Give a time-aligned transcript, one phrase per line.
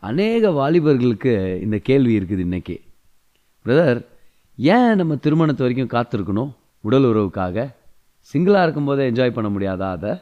[0.00, 2.76] அநேக வாலிபர்களுக்கு இந்த கேள்வி இருக்குது இன்றைக்கி
[3.64, 4.06] பிரதர்
[4.56, 7.74] ஏன் நம்ம திருமணத்து வரைக்கும் காத்திருக்கணும் உடல் உறவுக்காக?
[8.32, 10.16] சிங்கிளாக இருக்கும்போதே என்ஜாய் பண்ண முடியாதா அதை?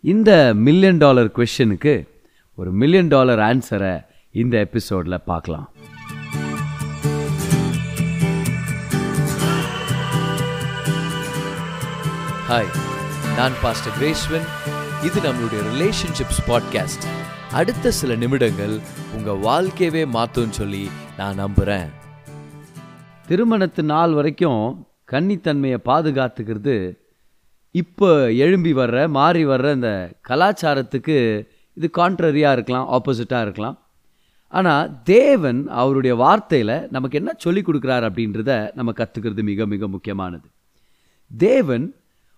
[0.00, 2.06] இந்த மில்லியன் டாலர் கொஷனுக்கு
[2.54, 5.72] ஒரு மில்லியன் டாலர் ஆன்சரை இந்த எபிசோடில் பார்க்கலாம்.
[12.48, 12.70] ஹாய்
[13.36, 14.46] நான் பாஸ்டர் கிரேஸ்வன்
[15.04, 17.04] இது நம்மளுடைய ரிலேஷன்ஷிப்ஸ் பாட்காஸ்ட்
[17.52, 18.80] அடுத்த சில நிமிடங்கள்
[19.18, 20.82] உங்க வாழ்க்கையவே மாத்தும்னு சொல்லி
[21.16, 21.88] நான் நம்புறேன்.
[23.28, 26.76] திருமணத்து நாள் வரைக்கும் கன்னித்தன்மையை பாதுகாத்துக்கிறது.
[27.74, 28.10] இப்போ
[28.44, 29.90] எழும்பி வர்ற மாறி வர்ற இந்த
[30.28, 31.16] கலாச்சாரத்துக்கு
[31.76, 33.76] இது கான்ட்ரரியாக இருக்கலாம் ஆப்போசிட்டாக இருக்கலாம்.
[34.52, 40.46] ஆனால் தேவன் அவருடைய வார்த்தையில் நமக்கு என்ன சொல்லி கொடுக்குறார் அப்படின்றத நம்ம கற்றுக்கிறது மிக மிக முக்கியமானது.
[41.30, 41.86] தேவன்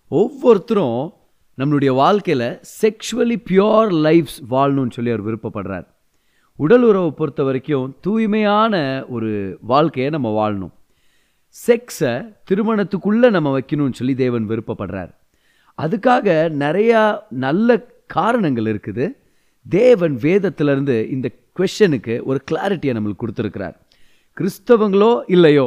[0.09, 1.01] ஒவ்வொருத்தரும்
[1.59, 2.49] நம்மளுடைய வாழ்க்கையில்
[2.83, 5.89] செக்ஷுவலி பியோர் லைஃப்ஸ் வாழணும்னு சொல்லி அவர் விருப்பப்படுறார்.
[6.63, 8.75] உடல் உறவை பொறுத்த வரைக்கும் தூய்மையான
[9.15, 9.31] ஒரு
[9.71, 10.73] வாழ்க்கையை நம்ம வாழணும்.
[11.57, 12.13] செக்ஸை
[12.49, 15.13] திருமணத்துக்குள்ளே நம்ம வைக்கணும்னு சொல்லி தேவன் விருப்பப்படுறார்.
[15.79, 16.27] அதுக்காக
[16.65, 17.03] நிறையா
[17.45, 17.79] நல்ல
[18.17, 19.07] காரணங்கள் இருக்குது.
[19.67, 23.77] தேவன் வேதத்திலிருந்து இந்த கொஷனுக்கு ஒரு கிளாரிட்டியை நம்மளுக்கு கொடுத்துருக்கிறார்.
[24.37, 25.67] கிறிஸ்தவங்களோ இல்லையோ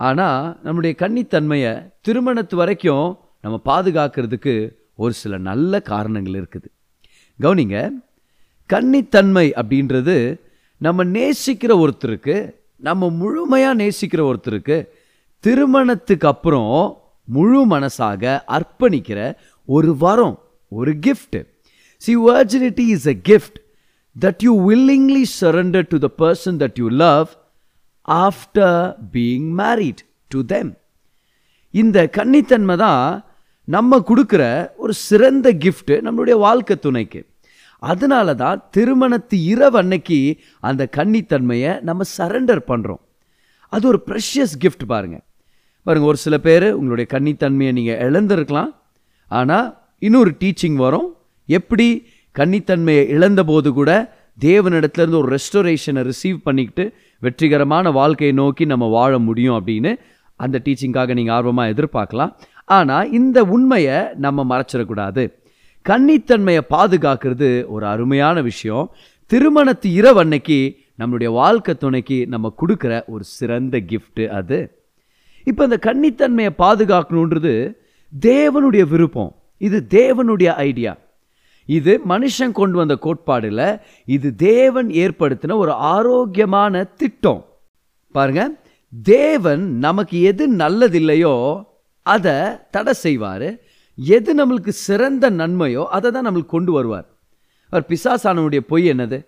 [0.00, 1.72] ஆனால் நம்முடைய கன்னித்தன்மையை
[2.08, 3.08] திருமணத்து வரைக்கும்
[3.44, 4.54] நம்ம பாதுகாக்கிறதுக்கு
[5.02, 6.68] ஒரு சில நல்ல காரணங்கள் இருக்குது.
[7.40, 7.76] கவுனிங்க
[8.70, 10.16] கன்னித்தன்மை அப்படின்றது
[10.80, 12.36] நம்ம நேசிக்கிற ஒருத்தருக்கு
[12.82, 14.76] நம்ம முழுமையாக நேசிக்கிற ஒருத்தருக்கு
[15.44, 16.72] திருமணத்துக்கு அப்புறம்
[17.28, 18.22] முழு மனசாக
[18.56, 19.18] அர்ப்பணிக்கிற
[19.68, 20.36] ஒரு வரம்
[20.72, 21.40] ஒரு gift
[22.02, 23.58] see virginity is a gift
[24.16, 27.30] that you willingly surrender to the person that you love
[28.08, 28.78] after
[29.12, 30.70] being married to them
[31.74, 33.04] இந்த கன்னித்தன்மை தான்
[33.68, 34.42] நம்ம கொடுக்குற
[34.76, 37.20] ஒரு சிறந்த கிஃப்ட்டு நம்மளுடைய வாழ்க்கை துணைக்கு.
[37.82, 40.18] அதனால தான் திருமணத்து இரவு அன்னைக்கு
[40.68, 43.02] அந்த கன்னித்தன்மையை நம்ம சரண்டர் பண்ணுறோம்
[43.72, 45.24] அது ஒரு ப்ரெஷியஸ் கிஃப்ட் பாருங்கள்
[45.86, 48.70] பாருங்கள் ஒரு சில பேர் உங்களுடைய கன்னித்தன்மையை நீங்கள் இழந்திருக்கலாம்.
[49.30, 49.68] ஆனால்
[50.06, 51.08] இன்னொரு டீச்சிங் வரும்.
[51.48, 51.86] எப்படி
[52.36, 53.90] கன்னித்தன்மையை இழந்தபோது கூட
[54.38, 56.84] தேவனிடத்துலேருந்து ஒரு ரெஸ்டோரேஷனை ரிசீவ் பண்ணிக்கிட்டு
[57.22, 59.92] வெற்றிகரமான வாழ்க்கையை நோக்கி நம்ம வாழ முடியும் அப்படின்னு
[60.40, 62.32] அந்த டீச்சிங்காக நீங்கள் ஆர்வமாக எதிர்பார்க்கலாம்.
[62.78, 65.22] ஆனால் இந்த உண்மையை நம்ம மறைச்சிடக்கூடாது.
[65.88, 68.86] கன்னித்தன்மையை பாதுகாக்கிறது ஒரு அருமையான விஷயம்.
[69.30, 70.58] திருமணத்து இரவு அன்னைக்கு
[70.98, 74.58] நம்மளுடைய வாழ்க்கை துணைக்கு நம்ம கொடுக்குற ஒரு சிறந்த கிஃப்ட்டு அது.
[75.44, 77.54] இப்போ இந்த கன்னித்தன்மையை பாதுகாக்கணுன்றது
[78.20, 79.32] தேவனுடைய விருப்பம்.
[79.58, 80.96] இது தேவனுடைய ஐடியா
[81.66, 87.42] இது மனுஷன் கொண்டு வந்த கோட்பாடில் இது தேவன் ஏற்படுத்தின ஒரு ஆரோக்கியமான திட்டம்.
[88.14, 88.42] பாருங்க
[89.02, 91.34] தேவன் நமக்கு எது நல்லதில்லையோ
[92.02, 92.34] அதை
[92.70, 93.48] தடை செய்வார்.
[94.08, 97.06] எது நம்மளுக்கு சிறந்த நன்மையோ அதை தான் நம்மளுக்கு கொண்டு வருவார்.
[97.72, 99.18] அவர் பிசாசானவனுடைய பொய் என்னது?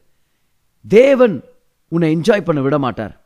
[0.84, 1.34] தேவன்
[1.88, 3.20] உன்னை என்ஜாய் பண்ண விட மாட்டார்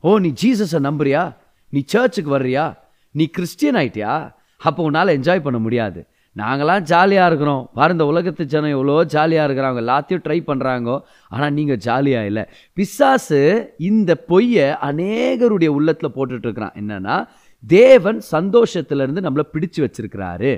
[0.00, 1.36] ஓ நீ ஜீசஸை நம்புறியா?
[1.72, 2.64] நீ சர்ச்சுக்கு வர்றியா?
[3.10, 4.34] நீ கிறிஸ்டியன் ஆயிட்டியா?
[4.58, 6.06] அப்போ உன்னால் என்ஜாய் பண்ண முடியாது.
[6.36, 7.70] நாங்களாம் ஜாலியாக இருக்கிறோம்.
[7.74, 9.78] பாரு இந்த உலகத்து ஜனம் எவ்வளோ ஜாலியாக இருக்கிறாங்க.
[9.84, 12.44] எல்லாத்தையும் ட்ரை பண்ணுறாங்க ஆனால் நீங்கள் ஜாலியாக இல்லை.
[12.74, 13.40] பிசாசு
[13.78, 17.26] இந்த பொய்யை அநேகருடைய உள்ளத்தில் போட்டுட்டு என்னென்னா என்னன்னா
[17.66, 20.52] தேவன் சந்தோஷத்திலிருந்து நம்மளை பிடிச்சு வச்சிருக்கிறாரு.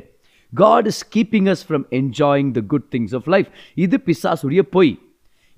[0.53, 3.49] God is keeping us from enjoying the good things of life
[3.84, 4.93] இது பிசாசுடைய பொய்.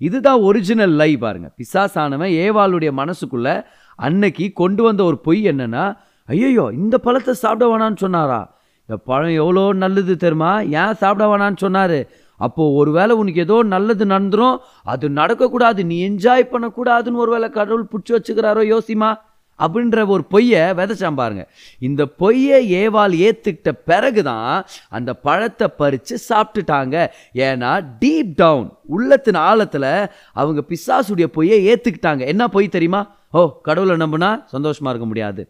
[0.01, 1.49] இதுதான் ஒரிஜினல் லை பாருங்க.
[1.61, 3.49] பிசாசானவன் ஏவாளுடைய மனசுக்குள்ள
[3.97, 5.85] அன்னைக்கு கொண்டு வந்த ஒரு பொய் என்னன்னா
[6.29, 8.41] ஐயோ இந்த பழத்தை சாப்பிட வேணான்னு சொன்னாரா?
[8.81, 10.53] இந்த பழம் எவ்வளோ நல்லது தெரியுமா?
[10.61, 11.99] ஏன் சாப்பிட வேணான்னு சொன்னாரு?
[12.41, 14.59] ஒரு ஒருவேளை உனக்கு ஏதோ நல்லது நடந்துடும்
[14.93, 15.81] அது நடக்கக்கூடாது.
[15.91, 19.11] நீ என்ஜாய் பண்ணக்கூடாதுன்னு ஒருவேளை கடவுள் பிடிச்சி வச்சுக்கிறாரோ யோசிமா
[19.65, 21.45] அப்படின்ற ஒரு பொய்யை விதைச்சான் பாருங்க.
[21.89, 26.97] இந்த பொய்யை ஏவால் ஏற்றுக்கிட்ட பிறகு தான் அந்த பழத்தை பறித்து சாப்பிட்டுட்டாங்க.
[27.35, 27.71] ஏன்னா
[28.03, 29.91] டீப் டவுன் உள்ளத்தின் ஆழத்தில்
[30.33, 33.03] அவங்க பிசாசுடைய பொய்யை ஏற்றுக்கிட்டாங்க என்ன பொய் தெரியுமா?
[33.31, 35.43] ஓ கடவுளை நம்பினா சந்தோஷமாக இருக்க முடியாது.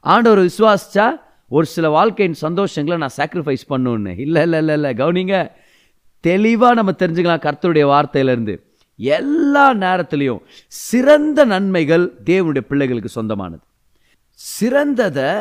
[0.00, 1.06] ஆண்டவர் விசுவாசிச்சா
[1.48, 5.36] ஒரு சில வாழ்க்கையின் சந்தோஷங்களை நான் சாக்ரிஃபைஸ் பண்ணுன்னு இல்லை இல்லை இல்லை இல்லை கவுனிங்க.
[6.20, 8.54] தெளிவாக நம்ம தெரிஞ்சுக்கலாம் கர்த்தருடைய வார்த்தையிலேருந்து.
[8.98, 13.62] எல்லா நேரத்திலையும் சிறந்த நன்மைகள் தேவனுடைய பிள்ளைகளுக்கு சொந்தமானது.
[14.40, 15.32] சிறந்ததை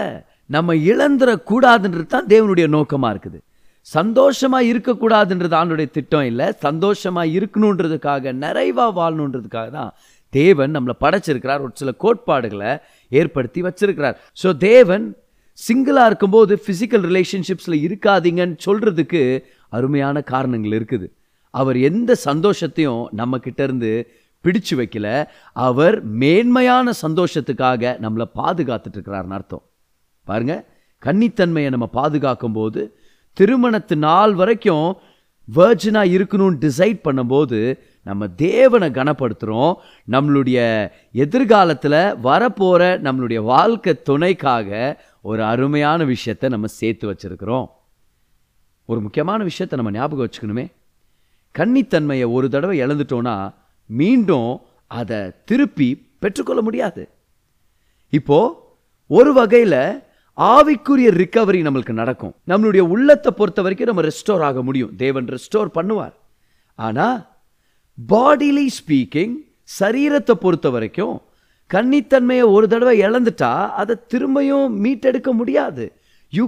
[0.55, 3.39] நம்ம இழந்துடக்கூடாதுன்றது தான் தேவனுடைய நோக்கமாக இருக்குது.
[3.87, 6.47] சந்தோஷமாக இருக்கக்கூடாதுன்றது ஆண்டுடைய திட்டம் இல்லை.
[6.65, 9.93] சந்தோஷமாக இருக்கணுன்றதுக்காக நிறைவாக வாழணுன்றதுக்காக தான்
[10.33, 11.63] தேவன் நம்மளை படைச்சிருக்கிறார்.
[11.65, 12.71] ஒரு சில கோட்பாடுகளை
[13.11, 14.17] ஏற்படுத்தி வச்சிருக்கிறார்.
[14.41, 15.05] ஸோ தேவன்
[15.59, 19.21] சிங்கிளாக இருக்கும்போது ஃபிசிக்கல் ரிலேஷன்ஷிப்ஸில் இருக்காதீங்கன்னு சொல்கிறதுக்கு
[19.77, 21.07] அருமையான காரணங்கள் இருக்குது.
[21.59, 23.91] அவர் எந்த சந்தோஷத்தையும் நம்ம இருந்து
[24.43, 25.07] பிடிச்சு வைக்கல.
[25.67, 29.63] அவர் மேன்மையான சந்தோஷத்துக்காக நம்மளை பாதுகாத்துட்டு இருக்கிறாருன்னு அர்த்தம்.
[30.27, 30.55] பாருங்க
[31.03, 32.81] கன்னித்தன்மையை நம்ம பாதுகாக்கும் போது
[33.37, 34.87] திருமணத்து நாள் வரைக்கும்
[35.47, 37.59] வேர்ஜினாக இருக்கணும்னு டிசைட் பண்ணும்போது
[38.07, 39.75] நம்ம தேவனை கனப்படுத்துகிறோம்
[40.13, 40.57] நம்மளுடைய
[41.23, 44.69] எதிர்காலத்தில் வரப்போகிற நம்மளுடைய வாழ்க்கை துணைக்காக
[45.29, 47.67] ஒரு அருமையான விஷயத்தை நம்ம சேர்த்து வச்சிருக்கிறோம்.
[48.89, 50.65] ஒரு முக்கியமான விஷயத்தை நம்ம ஞாபகம் வச்சுக்கணுமே.
[51.55, 53.35] கன்னித்தன்மையை ஒரு தடவை இழந்துட்டோன்னா
[53.89, 54.51] மீண்டும்
[54.99, 55.87] அதை திருப்பி
[56.23, 57.03] பெற்றுக்கொள்ள முடியாது.
[58.13, 58.39] இப்போ
[59.09, 59.81] ஒரு வகையில்
[60.37, 62.33] ஆவிக்குரிய ரிக்கவரி நம்மளுக்கு நடக்கும்.
[62.51, 64.91] நம்மளுடைய உள்ளத்தை பொறுத்த வரைக்கும் நம்ம ரெஸ்டோர் ஆக முடியும்.
[65.03, 66.15] தேவன் ரெஸ்டோர் பண்ணுவார்.
[66.75, 67.17] ஆனால்
[67.97, 69.35] பாடிலி ஸ்பீக்கிங்
[69.79, 71.15] சரீரத்தை பொறுத்த வரைக்கும்
[71.69, 73.51] கன்னித்தன்மையை ஒரு தடவை இழந்துட்டா
[73.81, 75.85] அதை திரும்பியும் மீட்டெடுக்க முடியாது.
[76.33, 76.43] You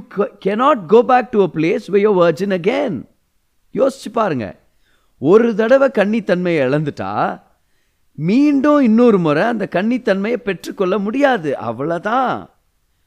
[0.45, 2.97] cannot go back to a place where you're virgin again
[3.75, 4.45] யோசிச்சு பாருங்க.
[5.19, 7.41] ஒரு தடவை கன்னித்தன்மையை இழந்துட்டா
[8.11, 11.55] மீண்டும் இன்னொரு முறை அந்த கன்னித்தன்மையை பெற்றுக்கொள்ள முடியாது.
[11.61, 12.49] அவ்வளோதான்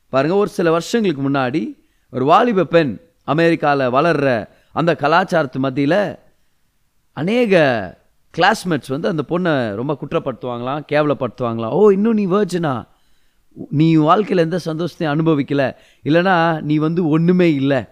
[0.09, 1.79] பாருங்கள் ஒரு சில வருஷங்களுக்கு முன்னாடி
[2.11, 6.19] ஒரு வாலிப பெண் அமெரிக்காவில் வளர்கிற அந்த கலாச்சாரத்து மத்தியில்
[7.13, 7.53] அநேக
[8.39, 11.71] கிளாஸ்மேட்ஸ் வந்து அந்த பொண்ணை ரொம்ப குற்றப்படுத்துவாங்களாம் கேவலப்படுத்துவாங்களாம்.
[11.71, 12.89] ஓ இன்னும் நீ வேர்ஜினா
[13.71, 15.75] நீ வாழ்க்கையில் எந்த சந்தோஷத்தையும் அனுபவிக்கல.
[16.05, 17.85] இல்லைனா நீ வந்து ஒன்றுமே இல்லை.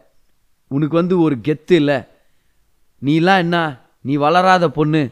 [0.69, 2.03] உனக்கு வந்து ஒரு கெத்து இல்லை.
[3.03, 3.81] நீலாம் என்ன?
[4.05, 5.03] நீ வளராத பொண்ணு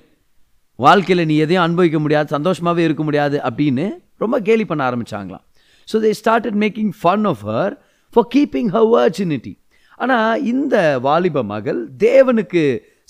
[0.75, 3.87] வாழ்க்கையில் நீ எதையும் அனுபவிக்க முடியாது சந்தோஷமாகவே இருக்க முடியாது அப்படின்னு
[4.17, 5.45] ரொம்ப கேலி பண்ண ஆரம்பிச்சாங்களாம்.
[5.89, 7.75] So they started making fun of her
[8.15, 9.55] for keeping her virginity
[9.97, 12.63] ஆனால் இந்த வாலிப மகள் தேவனுக்கு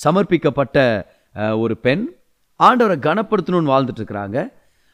[0.05, 0.79] சமர்ப்பிக்கப்பட்ட
[1.63, 2.05] ஒரு பெண்
[2.61, 4.39] ஆண்டவரை கனப்படுத்தணும்னு வாழ்ந்துட்டுருக்குறாங்க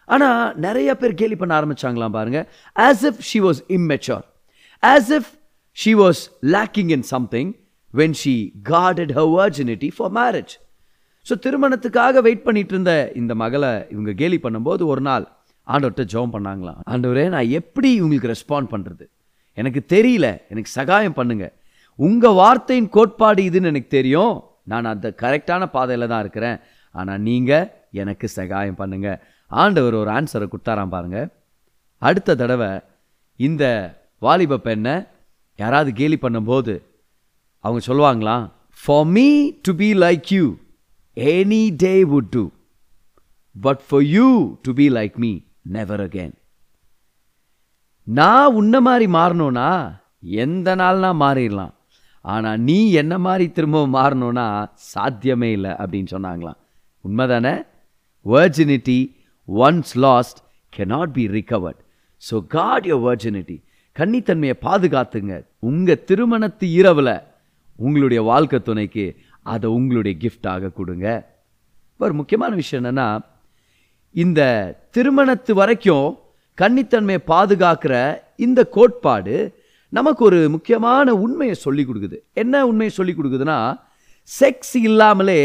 [0.09, 2.41] ஆனால் நிறைய பேர் கேலி பண்ண ஆரம்பிச்சாங்களாம் பாருங்க.
[2.77, 4.25] As if she was immature
[4.83, 5.31] as if
[5.73, 6.21] she was
[6.57, 7.53] lacking in something
[7.95, 8.35] when she
[8.71, 10.53] guarded her virginity for marriage
[11.27, 15.27] so திருமணத்துக்காக வெயிட் பண்ணிட்டு இருந்த இந்த மகளை இவங்க கேலி பண்ணும்போது ஒரு நாள்
[15.67, 19.05] ஆண்டவர்கிட்ட ஜெபம் பண்ணாங்களாம் ஆண்டவரே நான் எப்படி இவங்களுக்கு ரெஸ்பாண்ட் பண்ணுறது
[19.59, 20.27] எனக்கு தெரியல.
[20.53, 21.45] எனக்கு சகாயம் பண்ணுங்க.
[21.99, 24.35] உங்கள் வார்த்தையின் கோட்பாடு இதுன்னு எனக்கு தெரியும்.
[24.73, 26.59] நான் அந்த கரெக்டான பாதையில் தான் இருக்கிறேன்.
[26.95, 27.69] ஆனால் நீங்கள்
[28.03, 29.09] எனக்கு சகாயம் பண்ணுங்க.
[29.51, 31.19] ஆண்டவர் ஒரு ஆன்சரை கொடுத்தாராம் பாருங்க.
[32.03, 32.71] அடுத்த தடவை
[33.41, 33.65] இந்த
[34.23, 34.95] வாலிப பெண்ணை
[35.59, 36.75] யாராவது கேலி பண்ணும்போது
[37.65, 38.45] அவங்க சொல்லுவாங்களாம்
[38.81, 39.27] for me
[39.67, 40.45] to be like you
[41.17, 42.45] any day would do.
[43.61, 44.29] But for you
[44.63, 46.33] to be like me never again.
[48.03, 49.69] நான் உன்ன மாதிரி மாறணும்னா
[50.21, 51.75] எந்த நாள்னா மாறிடலாம்.
[52.21, 56.59] ஆனால் நீ என்ன மாதிரி திரும்பவும் மாறணும்னா சாத்தியமே இல்லை அப்படின்னு சொன்னாங்களாம்.
[57.09, 57.55] உண்மைதானே?
[58.27, 59.01] Virginity
[59.49, 60.39] once lost
[60.77, 61.81] cannot be recovered
[62.31, 63.63] so guard your virginity.
[63.99, 65.35] கன்னித்தன்மையை பாதுகாத்துங்க.
[65.59, 67.17] உங்கள் திருமணத்து இரவில்
[67.77, 69.05] உங்களுடைய வாழ்க்கை துணைக்கு
[69.53, 71.09] அதை உங்களுடைய கிஃப்டாக கொடுங்க.
[71.99, 73.09] ஒரு முக்கியமான விஷயம் என்னன்னா
[74.23, 74.41] இந்த
[74.97, 76.19] திருமணத்து வரைக்கும்
[76.61, 77.95] கன்னித்தன்மையை பாதுகாக்கிற
[78.37, 79.37] இந்த கோட்பாடு
[79.89, 82.19] நமக்கு ஒரு முக்கியமான உண்மையை சொல்லி கொடுக்குது.
[82.33, 83.59] என்ன உண்மையை சொல்லி கொடுக்குதுன்னா
[84.41, 85.41] செக்ஸ் இல்லாமலே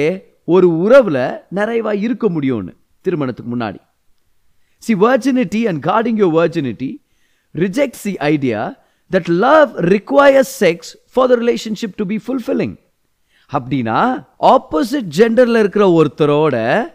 [0.56, 3.80] ஒரு உறவில் நிறைவாக இருக்க முடியும்னு திருமணத்துக்கு முன்னாடி.
[4.78, 6.90] C virginity and guarding your virginity
[7.54, 8.62] rejects the idea
[9.12, 12.76] that love requires sex for the relationship to be fulfilling
[13.54, 16.86] அப்படின்னா ஆப்போசிட் ஜெண்டரில் இருக்கிற ஒருத்தரோட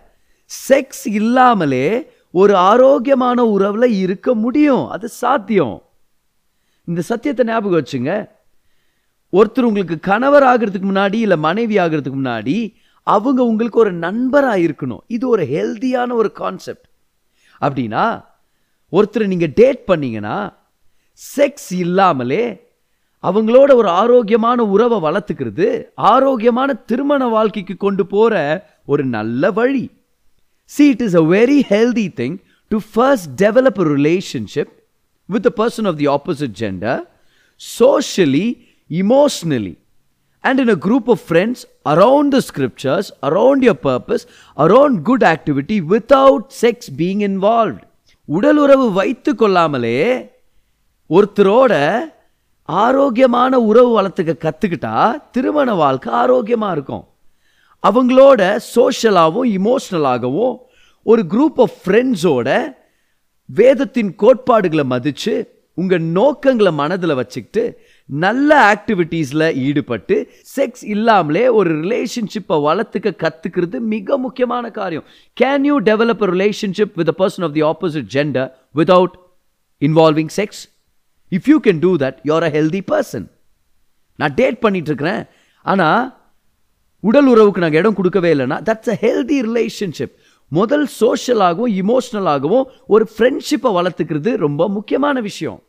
[0.69, 4.89] செக்ஸ் இல்லாமலே ஒரு ஆரோக்கியமான உறவில் இருக்க முடியும்.
[4.89, 5.83] அது சாத்தியம்.
[6.85, 8.29] இந்த சத்தியத்தை ஞாபகம் வச்சுங்க.
[9.33, 15.01] ஒருத்தர் உங்களுக்கு கணவர் ஆகிறதுக்கு முன்னாடி இல்லை மனைவி ஆகிறதுக்கு முன்னாடி அவங்க உங்களுக்கு ஒரு நண்பராக இருக்கணும்.
[15.07, 16.87] இது ஒரு ஹெல்த்தியான ஒரு கான்செப்ட்
[17.61, 18.25] அப்படின்னா
[18.93, 20.63] ஒருத்தரை நீங்கள் டேட் பண்ணீங்கன்னா
[21.37, 22.64] செக்ஸ் இல்லாமலே
[23.25, 25.69] அவங்களோட ஒரு ஆரோக்கியமான உறவை வளர்த்துக்கிறது
[26.13, 28.35] ஆரோக்கியமான திருமண வாழ்க்கைக்கு கொண்டு போகிற
[28.87, 29.85] ஒரு நல்ல வழி
[30.71, 32.37] see it is a very healthy thing
[32.71, 34.73] to first develop relationship
[35.29, 37.01] with the person of the opposite gender
[37.61, 38.47] socially
[38.91, 39.75] emotionally
[40.45, 44.23] and in a group of friends around the scriptures, around your purpose,
[44.57, 47.81] around good activity without sex being involved.
[48.29, 49.97] உடல் உறவு வைத்து கொள்ளாமலே
[51.11, 51.73] ஒருத்தரோட
[52.65, 57.05] ஆரோக்கியமான உறவு வளர்த்துக்க கற்றுக்கிட்டா திருமண வாழ்க்கை ஆரோக்கியமாக இருக்கும்.
[57.83, 60.57] அவங்களோட சோஷியலாகவும் இமோஷ்னலாகவும்
[61.03, 62.75] ஒரு குரூப் ஆஃப் ஃப்ரெண்ட்ஸோட
[63.47, 73.29] வேதத்தின் கோட்பாடுகளை மதித்து உங்கள் நோக்கங்களை மனதில் வச்சுக்கிட்டு நல்ல ஆக்டிவிட்டீஸில் ஈடுபட்டு செக்ஸ் இல்லாமலே ஒரு ரிலேஷன்ஷிப்பை வளர்த்துக்க
[73.29, 75.05] கற்றுக்கிறது மிக முக்கியமான காரியம்.
[75.41, 79.17] Can you develop a relationship with a person of the opposite gender without
[79.81, 80.74] involving sex
[81.37, 83.27] if you can do that you're a healthy person
[84.19, 85.23] நான் டேட் பண்ணிட்டுருக்கிறேன்.
[85.65, 86.03] ஆனால்
[87.01, 90.15] உடல் உறவுக்கு நாங்கள் இடம் கொடுக்கவே இல்லைன்னா தட்ஸ் அ ஹெல்தி ரிலேஷன்ஷிப்
[90.49, 95.61] முதல் சோஷியலாகவும் இமோஷ்னலாகவும் ஒரு ஃப்ரெண்ட்ஷிப்பை வளர்த்துக்கிறது ரொம்ப முக்கியமான விஷயம்.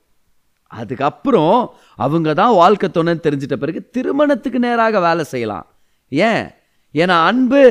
[0.71, 1.57] அதுக்கப்புறம்
[1.95, 5.65] அவங்க தான் வாழ்க்கை துணைன்னு தெரிஞ்சிட்ட பிறகு திருமணத்துக்கு நேராக வேலை செய்யலாம்.
[6.11, 6.45] ஏன்?
[6.93, 7.63] ஏன்னா அன்பு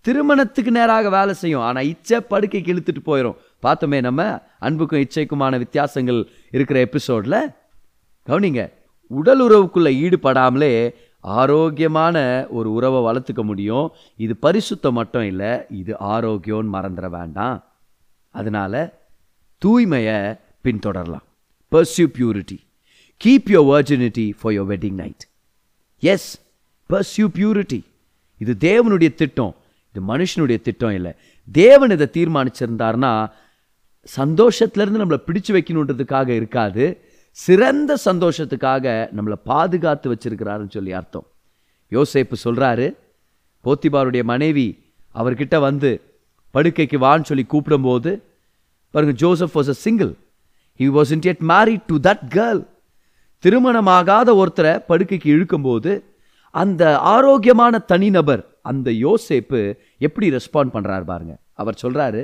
[0.00, 1.64] திருமணத்துக்கு நேராக வேலை செய்யும்.
[1.68, 4.22] ஆனால் இச்சை படுக்கைக்கு இழுத்துட்டு போயிடும் பார்த்தோமே நம்ம
[4.58, 7.50] அன்புக்கும் இச்சைக்குமான வித்தியாசங்கள் இருக்கிற எபிசோடில்
[8.26, 8.72] கவனிங்க
[9.08, 13.92] உடல் உறவுக்குள்ளே ஈடுபடாமலே ஆரோக்கியமான ஒரு உறவை வளர்த்துக்க முடியும்.
[14.16, 17.64] இது பரிசுத்தம் மட்டும் இல்லை இது ஆரோக்கியம்னு மறந்துட வேண்டாம்.
[18.30, 18.98] அதனால
[19.64, 21.26] தூய்மையை பின்தொடரலாம்.
[21.72, 22.58] Pursue purity
[23.24, 25.28] keep your virginity for your wedding night
[25.98, 26.40] yes
[26.90, 27.82] pursue purity
[28.38, 29.54] இது தேவனுடைய திட்டம்.
[29.94, 31.12] இது மனுஷனுடைய திட்டம் இல்லை.
[31.52, 33.30] தேவன் இதை தீர்மானிச்சிருந்தாருன்னா
[34.16, 36.84] சந்தோஷத்திலேருந்து நம்மளை பிடிச்சு வைக்கணுன்றதுக்காக இருக்காது.
[37.32, 38.84] சிறந்த சந்தோஷத்துக்காக
[39.16, 41.26] நம்மளை பாதுகாத்து வச்சிருக்கிறாருன்னு சொல்லி அர்த்தம்.
[41.92, 42.86] யோசேப்பு சொல்கிறாரு
[43.64, 44.68] போத்திபாருடைய மனைவி
[45.14, 45.90] அவர்கிட்ட வந்து
[46.54, 48.10] படுக்கைக்கு வான்னு சொல்லி கூப்பிடும்போது
[48.94, 50.12] பாருங்க Joseph was a single
[50.80, 52.60] he was intended married to that girl
[53.44, 55.92] திருமணமாகாத ஒருத்தரை படுக்கைக்கு இழுக்கும்போது
[56.54, 59.60] அந்த ஆரோக்கியமான தனிநபர் அந்த யோசேப்பு
[59.98, 61.34] எப்படி ரெஸ்பாண்ட் பண்ணுறாரு பாருங்க.
[61.52, 62.22] அவர் சொல்கிறாரு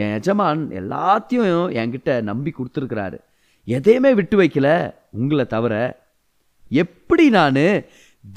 [0.00, 3.18] என் எஜமான் எல்லாத்தையும் என்கிட்ட நம்பி கொடுத்துருக்கிறாரு.
[3.64, 5.74] எதையுமே விட்டு வைக்கல உங்களை தவிர.
[6.68, 7.60] எப்படி நான்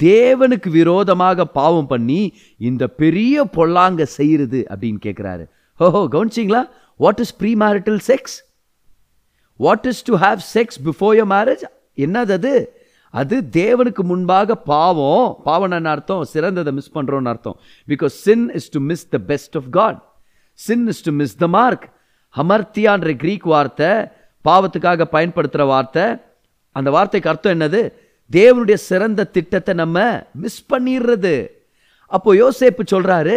[0.04, 5.44] தேவனுக்கு விரோதமாக பாவம் பண்ணி இந்த பெரிய பொல்லாங்க செய்கிறது அப்படின்னு கேட்குறாரு
[5.78, 6.62] ஓஹோ கவனிச்சிங்களா?
[6.96, 8.36] What is premarital sex
[9.56, 11.64] what is to have sex before your marriage
[11.96, 12.54] என்னது அது?
[13.10, 15.40] அது தேவனுக்கு முன்பாக பாவம்.
[15.44, 16.26] பாவம் என்ன அர்த்தம்?
[16.34, 17.56] சிறந்ததை மிஸ் பண்ணுறோன்னு அர்த்தம்.
[17.88, 19.98] Because sin is to miss the best of God
[20.64, 21.84] sin is to miss the mark
[22.34, 23.90] ஹமர்த்தியான்ற Greek வார்த்தை
[24.48, 26.04] பாவத்துக்காக பயன்படுத்துகிற வார்த்தை.
[26.76, 27.80] அந்த வார்த்தைக்கு அர்த்தம் என்னது?
[28.30, 30.04] தேவனுடைய சிறந்த திட்டத்தை நம்ம
[30.42, 31.34] மிஸ் பண்ணிடுறது.
[32.16, 33.36] அப்போ யோசேப்பு சொல்கிறாரு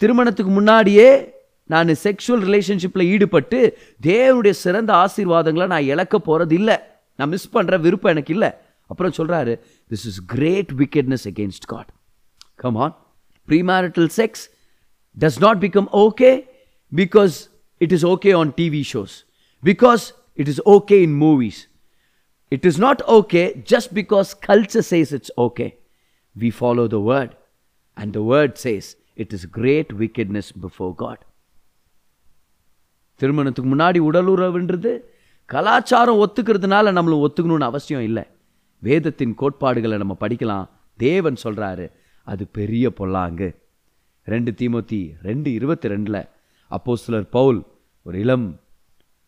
[0.00, 1.10] திருமணத்துக்கு முன்னாடியே
[1.72, 3.58] நான் செக்ஷுவல் ரிலேஷன்ஷிப்பில் ஈடுபட்டு
[4.02, 6.76] தேவனுடைய சிறந்த ஆசீர்வாதங்களை நான் இழக்க போகிறது இல்லை.
[7.18, 8.50] நான் மிஸ் பண்ணுற விருப்பம் எனக்கு இல்லை.
[8.90, 9.52] அப்புறம் சொல்கிறாரு
[9.90, 11.90] this is great wickedness against God
[12.62, 12.94] come on
[13.48, 14.42] pre premarital sex
[15.16, 16.48] does not become okay
[16.92, 17.48] because
[17.80, 19.24] it is okay on TV shows,
[19.62, 21.66] because it is okay in movies.
[22.52, 25.76] It is not okay just because culture says it's okay.
[26.36, 27.36] We follow the word,
[27.96, 31.18] and the word says it is great wickedness before God.
[33.20, 34.92] திருமணத்துக்கு முன்னாடி உடல் உறவுன்றது
[35.48, 38.24] கலாச்சாரம் ஒத்துக்கிறதுனால நம்மளும் ஒத்துக்கணும்னு அவசியம் இல்லை
[38.78, 41.86] வேதத்தின் கோட்பாடுகளை நம்ம படிக்கலாம் தேவன் சொல்றாரு
[42.32, 43.48] அது பெரிய பொல்லாங்கு
[44.26, 46.22] ரெண்டு தீமோத்தி ரெண்டு இருபத்தி ரெண்டில்
[46.70, 47.60] அப்போஸ்தலர் பவுல்
[48.02, 48.58] ஒரு இளம்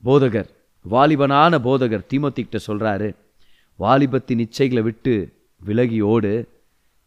[0.03, 0.51] போதகர்
[0.85, 3.15] வாலிபனான போதகர் தீமோத்திக்கிட்ட சொல்கிறாரு
[3.79, 6.49] வாலிபத்தின் இச்சைகளை விட்டு விலகி ஓடு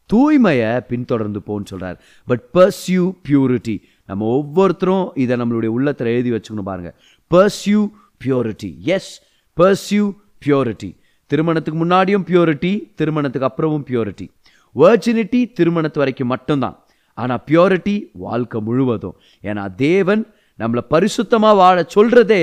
[0.10, 6.96] தூய்மையை பின்தொடர்ந்து போன்னு சொல்கிறார் பட் பர்சியூ பியூரிட்டி நம்ம ஒவ்வொருத்தரும் இதை நம்மளுடைய உள்ளத்தில் எழுதி வச்சுக்கணும் பாருங்கள்
[7.32, 7.89] pursue
[8.25, 9.22] purity yes
[9.58, 10.13] pursue
[10.46, 10.96] purity
[11.32, 14.30] திருமணத்துக்கு முன்னாடியும் பியூரிட்டி திருமணத்துக்கு அப்புறமும் பியூரிட்டி
[14.75, 16.85] வேர்ஜினிட்டி திருமணத்து வரைக்கும் மட்டும்தான்.
[17.17, 17.95] ஆனால் பியூரிட்டி
[18.25, 19.15] வாழ்க்கை முழுவதும்.
[19.43, 20.24] ஏன்னா தேவன்
[20.60, 22.41] நம்மளை பரிசுத்தமாக வாழ சொல்கிறதே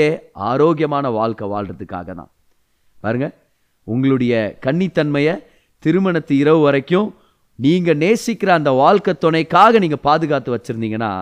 [0.50, 2.30] ஆரோக்கியமான வாழ்க்கை வாழ்கிறதுக்காக தான்.
[3.04, 3.26] பாருங்க
[3.86, 4.32] உங்களுடைய
[4.66, 5.34] கன்னித்தன்மையை
[5.84, 7.08] திருமணத்து இரவு வரைக்கும்
[7.58, 11.12] நீங்கள் நேசிக்கிற அந்த வாழ்க்கை துணைக்காக நீங்கள் பாதுகாத்து வச்சுருந்தீங்கன்னா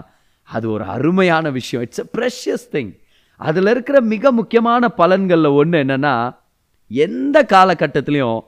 [0.48, 1.82] அது ஒரு அருமையான விஷயம்.
[1.86, 2.92] இட்ஸ் எ ப்ரெஷியஸ் திங்
[3.40, 6.14] அதில் இருக்கிற மிக முக்கியமான பலன்களில் ஒன்று என்னன்னா
[6.90, 8.40] எந்த காலகட்டத்திலையும்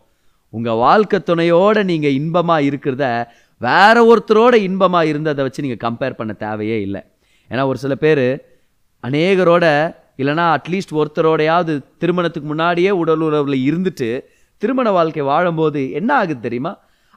[0.53, 3.05] உங்கள் வாழ்க்கை துணையோட நீங்கள் இன்பமாக இருக்கிறத
[3.67, 7.03] வேற ஒருத்தரோட இன்பமாக இருந்ததை வச்சு நீங்கள் கம்பேர் பண்ண தேவையே இல்லை.
[7.51, 8.25] ஏன்னா ஒரு சில பேர்
[9.05, 9.67] அநேகரோட
[10.21, 14.09] இல்லைனா அட்லீஸ்ட் ஒருத்தரோடையாவது திருமணத்துக்கு முன்னாடியே உடல் உறவில் இருந்துட்டு
[14.63, 16.73] திருமண வாழ்க்கை வாழும்போது என்ன ஆகுது தெரியுமா?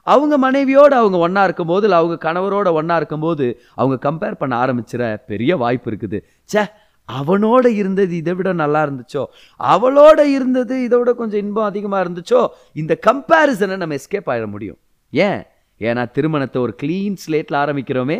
[0.06, 5.52] அவங்க மனைவியோடு அவங்க ஒன்றா இருக்கும்போது இல்லை அவங்க கணவரோட ஒன்றா இருக்கும்போது அவங்க கம்பேர் பண்ண ஆரம்பிச்சிட பெரிய
[5.62, 6.18] வாய்ப்பு இருக்குது.
[6.52, 6.62] ச்சே
[7.08, 9.22] அவனோட இருந்தது இதை விட நல்லா இருந்துச்சோ?
[9.60, 12.40] அவளோட இருந்தது இதை விட கொஞ்சம் இன்பம் அதிகமாக இருந்துச்சோ?
[12.82, 14.78] இந்த கம்பேரிசனை நம்ம எஸ்கேப் ஆயிட முடியும்.
[15.12, 15.42] ஏன்?
[15.80, 18.18] ஏன்னா திருமணத்தை ஒரு க்ளீன் ஸ்லேட்டில் ஆரம்பிக்கிறோமே.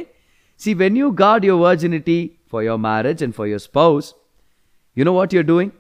[0.61, 2.19] See when you got your virginity
[2.51, 4.09] for your marriage and for your spouse
[4.97, 5.73] you know what you're doing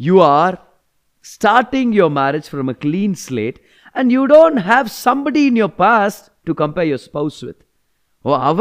[0.00, 0.56] you are
[1.24, 3.58] starting your marriage from a clean slate
[3.92, 7.60] and you don't have somebody in your past to compare your spouse with
[8.24, 8.60] ஓ அவ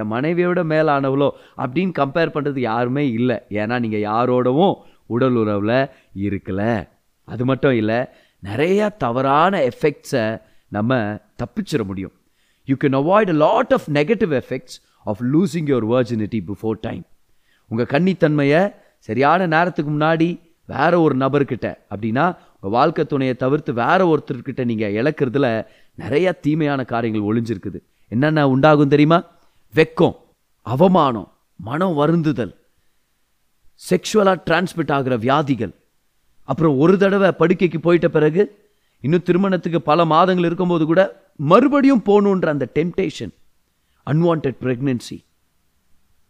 [0.00, 1.28] என் மனைவியோட மேலானவளோ
[1.62, 3.36] அப்படின்னு compare பண்ணுறது யாருமே இல்லை.
[3.60, 4.74] ஏன்னா நீங்கள் யாரோடவும்
[5.14, 5.78] உடல் உறவில்
[6.26, 6.60] இருக்கல.
[7.28, 7.98] அது மட்டும் இல்லை
[8.48, 10.24] நிறையா தவறான எஃபெக்ட்ஸை
[10.74, 10.98] நம்ம
[11.40, 12.14] தப்பிச்சிட முடியும்.
[12.68, 14.76] You can avoid a lot of negative effects
[15.10, 17.04] of losing your virginity before time
[17.68, 18.62] உங்கள் கன்னித்தன்மையை
[19.08, 20.28] சரியான நேரத்துக்கு முன்னாடி
[20.66, 22.24] வேற ஒரு நபர்கிட்ட அப்படின்னா
[22.54, 25.46] உங்கள் வாழ்க்கை துணையை தவிர்த்து வேற ஒருத்தர்கிட்ட நீங்கள் இழக்கிறதுல
[25.94, 27.78] நிறைய தீமையான காரியங்கள் ஒளிஞ்சிருக்குது.
[28.12, 29.18] என்னென்ன உண்டாகும் தெரியுமா?
[29.74, 30.16] வெக்கம்
[30.66, 32.52] அவமானம் மனம் வருந்துதல்
[33.90, 35.74] செக்ஷுவலாக டிரான்ஸ்மிட் ஆகிற வியாதிகள்.
[36.50, 38.42] அப்புறம் ஒரு தடவை படுக்கைக்கு போயிட்ட பிறகு
[39.04, 41.02] இன்னும் திருமணத்துக்கு பல மாதங்கள் இருக்கும்போது கூட
[41.50, 43.32] மறுபடியும் போகணுன்ற அந்த temptation
[44.06, 45.18] unwanted pregnancy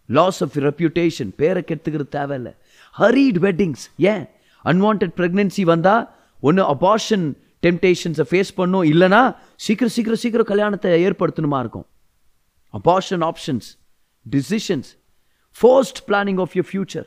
[0.08, 2.50] loss of reputation பேரை கெடுத்துக்கிறது தேவையில்ல.
[2.96, 4.24] ஹரீட் வெட்டிங்ஸ் ஏன்?
[4.64, 6.04] அன்வான்ட் ப்ரெக்னென்சி வந்தால்
[6.48, 7.26] ஒன்று அபார்ஷன்
[7.66, 9.22] டெம்டேஷன்ஸை ஃபேஸ் பண்ணும் இல்லைனா
[9.66, 11.86] சீக்கிரம் சீக்கிரம் சீக்கிரம் கல்யாணத்தை ஏற்படுத்தணுமா இருக்கும்?
[12.78, 13.68] Abortion options
[14.26, 14.90] decisions
[15.56, 17.06] forced planning of your future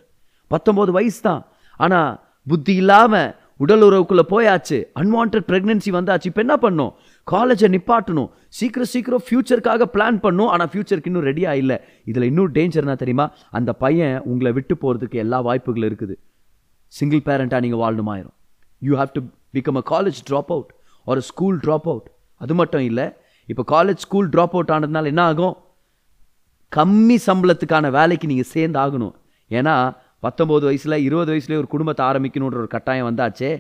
[0.52, 1.42] பத்தொம்போது வயசு தான்.
[1.80, 2.12] ஆனால்
[2.48, 4.78] புத்தி இல்லாமல் உடல் உறவுக்குள்ளே போயாச்சு.
[5.02, 6.30] அன்வான்ட் ப்ரெக்னென்சி வந்தாச்சு.
[6.32, 6.92] இப்போ என்ன பண்ணும்?
[7.32, 8.30] காலேஜை நிப்பாட்டணும்.
[8.60, 10.48] சீக்கிரம் சீக்கிரம் ஃப்யூச்சருக்காக பிளான் பண்ணும்.
[10.48, 11.78] ஆனால் ஃப்யூச்சருக்கு இன்னும் ரெடியாக இல்லை.
[12.06, 13.28] இதில் இன்னும் டேஞ்சர் என்ன தெரியுமா?
[13.52, 16.16] அந்த பையன் உங்களை விட்டு போகிறதுக்கு எல்லா வாய்ப்புகளும் இருக்குது.
[16.94, 18.36] சிங்கிள் பேரண்ட்டாக நீங்கள் வாழணுமாயிரும்
[18.82, 19.22] you have to
[19.56, 20.72] become a college drop out
[21.08, 22.08] ஒரு ஸ்கூல் ட்ராப் அவுட்
[22.42, 23.06] அது மட்டும் இல்லை
[23.50, 25.56] இப்போ காலேஜ் ஸ்கூல் ட்ராப் அவுட் ஆனதுனால என்ன ஆகும்?
[26.72, 29.14] கம்மி சம்பளத்துக்கான வேலைக்கு நீங்கள் சேர்ந்து ஆகணும்
[29.52, 29.76] ஏன்னா
[30.25, 33.51] பத்தொம்போது வயசில் இருபது வயசுலேயே ஒரு குடும்பத்தை ஆரம்பிக்கணுன்ற ஒரு கட்டாயம் வந்தாச்சே.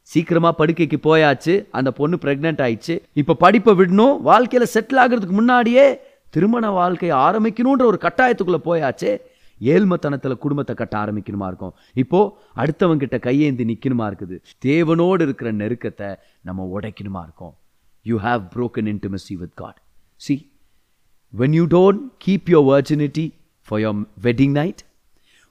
[0.00, 1.54] சீக்கிரமாக படுக்கைக்கு போயாச்சு.
[1.70, 2.94] அந்த பொண்ணு ப்ரெக்னென்ட் ஆயிடுச்சு.
[3.12, 4.20] இப்போ படிப்பை விடணும்.
[4.30, 6.00] வாழ்க்கையில் செட்டில் ஆகிறதுக்கு முன்னாடியே
[6.30, 9.12] திருமண வாழ்க்கையை ஆரம்பிக்கணுன்ற ஒரு கட்டாயத்துக்குள்ளே போயாச்சே.
[9.60, 11.74] ஏழ்மத்தனத்தில் குடும்பத்தை கட்ட ஆரம்பிக்கணுமா இருக்கும்.
[11.94, 14.36] இப்போது அடுத்தவங்கிட்ட கையேந்தி நிற்கணுமா இருக்குது.
[14.66, 17.54] தேவனோடு இருக்கிற நெருக்கத்தை நம்ம உடைக்கணுமா இருக்கும்.
[18.02, 19.80] You have broken intimacy with God
[20.16, 20.34] see
[21.38, 23.24] when you don't keep your virginity
[23.66, 24.82] for your wedding night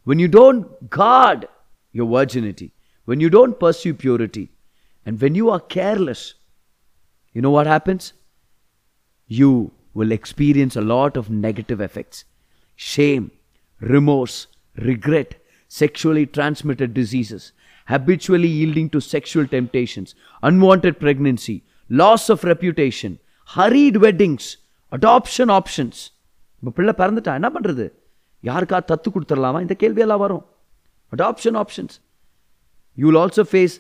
[0.07, 1.49] when you don't guard
[1.93, 2.73] your virginity,
[3.05, 4.51] when you don't pursue purity,
[5.05, 6.35] and when you are careless,
[7.33, 8.13] you know what happens?
[9.27, 12.25] You will experience a lot of negative effects
[12.75, 13.31] shame,
[13.81, 14.47] remorse,
[14.77, 15.35] regret,
[15.69, 17.53] sexually transmitted diseases,
[17.87, 23.19] habitually yielding to sexual temptations, unwanted pregnancy, loss of reputation,
[23.55, 24.45] hurried weddings,
[24.99, 25.97] adoption options.
[26.59, 27.85] இப்போ பிள்ளை பிறந்துட்டா என்ன பண்ணுறது
[28.45, 30.45] யாருக்கா தத்து கொடுத்துடலாமா இந்த கேள்வியெல்லாம் வரும்
[31.13, 31.97] adoption options
[32.99, 33.77] you will also face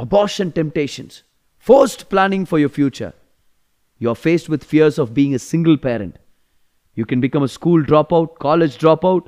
[0.00, 1.22] abortion temptations,
[1.66, 3.12] forced planning for your future.
[4.00, 6.14] You are faced with fears of being a single parent.
[6.96, 9.24] You can become a school dropout, college dropout,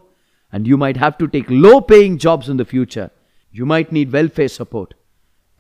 [0.53, 3.11] and you might have to take low paying jobs in the future.
[3.55, 4.95] You might need welfare support,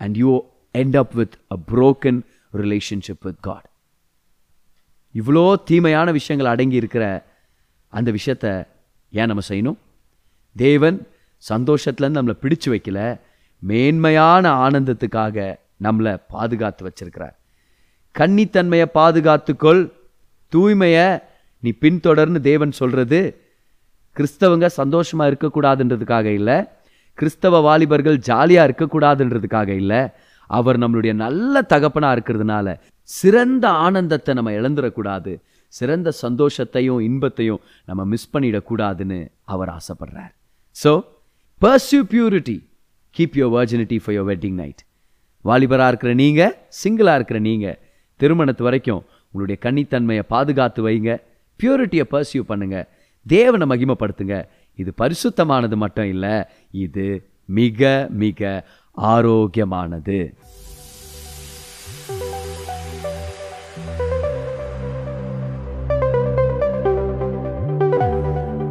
[0.00, 3.64] and you end up with a broken relationship with God.
[5.14, 7.04] இவ்வளோ தீமையான விஷயங்கள் அடங்கி இருக்கிற
[7.95, 8.45] அந்த விஷயத்த
[9.13, 9.79] ஏன் நம்ம செய்யணும்?
[10.55, 10.97] தேவன்
[11.43, 12.99] சந்தோஷத்துலேருந்து நம்மளை பிடிச்சு வைக்கல.
[13.63, 15.37] மேன்மையான ஆனந்தத்துக்காக
[15.83, 17.35] நம்மளை பாதுகாத்து வச்சிருக்கிறார்.
[18.15, 19.81] கன்னித்தன்மையை பாதுகாத்துக்கொள்.
[20.51, 21.07] தூய்மையை
[21.63, 23.19] நீ பின்தொடர்னு தேவன் சொல்கிறது
[24.15, 26.57] கிறிஸ்தவங்க சந்தோஷமாக இருக்கக்கூடாதுன்றதுக்காக இல்லை.
[27.17, 30.01] கிறிஸ்தவ வாலிபர்கள் ஜாலியாக இருக்கக்கூடாதுன்றதுக்காக இல்லை.
[30.49, 32.67] அவர் நம்மளுடைய நல்ல தகப்பனாக இருக்கிறதுனால
[33.09, 35.31] சிறந்த ஆனந்தத்தை நம்ம இழந்துடக்கூடாது
[35.77, 39.19] சிறந்த சந்தோஷத்தையும் இன்பத்தையும் நம்ம மிஸ் பண்ணிடக்கூடாதுன்னு
[39.53, 40.33] அவர் ஆசைப்படுறார்.
[40.75, 40.91] So
[41.61, 42.57] pursue purity
[43.15, 44.81] keep your virginity for your wedding night
[45.45, 47.77] வாலிபராக இருக்கிற நீங்கள் சிங்கிளாக இருக்கிற நீங்கள்
[48.19, 51.11] திருமணத்து வரைக்கும் உங்களுடைய கன்னித்தன்மையை பாதுகாத்து வைங்க.
[51.59, 52.77] பியூரிட்டியை பர்சியூ பண்ணுங்க.
[53.25, 54.35] தேவனை மகிமப்படுத்துங்க.
[54.81, 56.33] இது பரிசுத்தமானது மட்டும் இல்லை
[56.85, 57.05] இது
[57.57, 57.89] மிக
[58.23, 58.41] மிக
[58.97, 60.19] ஆரோக்கியமானது.